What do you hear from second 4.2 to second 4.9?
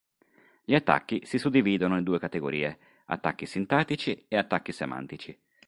e Attacchi